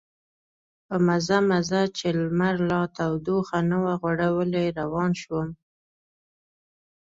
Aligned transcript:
په 0.87 0.95
مزه 1.07 1.37
مزه 1.49 1.81
چې 1.97 2.07
لمر 2.19 2.55
لا 2.69 2.81
تودوخه 2.97 3.59
نه 3.69 3.77
وه 3.83 3.93
غوړولې 4.01 4.65
روان 4.79 5.11
شوم. 5.21 5.49